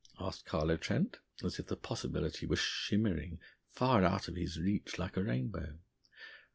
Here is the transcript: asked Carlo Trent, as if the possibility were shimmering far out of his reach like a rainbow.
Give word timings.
asked 0.19 0.47
Carlo 0.47 0.77
Trent, 0.77 1.19
as 1.43 1.59
if 1.59 1.67
the 1.67 1.75
possibility 1.75 2.47
were 2.47 2.55
shimmering 2.55 3.37
far 3.69 4.03
out 4.03 4.27
of 4.27 4.35
his 4.35 4.59
reach 4.59 4.97
like 4.97 5.15
a 5.15 5.23
rainbow. 5.23 5.77